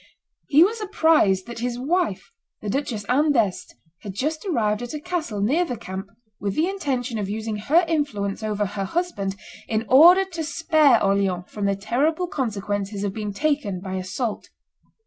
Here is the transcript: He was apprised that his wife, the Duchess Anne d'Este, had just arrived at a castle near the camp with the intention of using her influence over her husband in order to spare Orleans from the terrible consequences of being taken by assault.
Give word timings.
He 0.47 0.63
was 0.63 0.81
apprised 0.81 1.45
that 1.45 1.59
his 1.59 1.77
wife, 1.77 2.31
the 2.59 2.71
Duchess 2.71 3.03
Anne 3.07 3.33
d'Este, 3.33 3.75
had 3.99 4.15
just 4.15 4.43
arrived 4.47 4.81
at 4.81 4.95
a 4.95 4.99
castle 4.99 5.41
near 5.41 5.63
the 5.63 5.77
camp 5.77 6.07
with 6.39 6.55
the 6.55 6.67
intention 6.67 7.19
of 7.19 7.29
using 7.29 7.57
her 7.57 7.85
influence 7.87 8.41
over 8.41 8.65
her 8.65 8.85
husband 8.85 9.35
in 9.67 9.85
order 9.87 10.25
to 10.25 10.43
spare 10.43 11.03
Orleans 11.03 11.45
from 11.49 11.65
the 11.67 11.75
terrible 11.75 12.25
consequences 12.25 13.03
of 13.03 13.13
being 13.13 13.31
taken 13.31 13.79
by 13.79 13.93
assault. 13.93 14.49